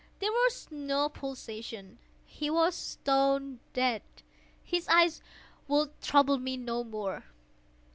There 0.17 0.31
was 0.31 0.67
no 0.71 1.09
pulsation. 1.09 1.99
He 2.25 2.49
was 2.49 2.73
stone 2.73 3.59
dead. 3.73 4.01
His 4.63 4.87
eye 4.89 5.11
would 5.67 6.01
trouble 6.01 6.39
me 6.39 6.57
no 6.57 6.83
more. 6.83 7.25